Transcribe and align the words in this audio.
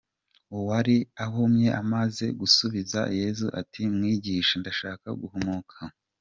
Uwari 0.57 0.97
ahumye 1.25 1.69
amaze 1.81 2.25
gusubiza 2.39 3.01
Yesu 3.19 3.45
ati 3.61 3.81
"Mwigisha, 3.93 4.53
ndashaka 4.61 5.07
guhumuka. 5.21 5.75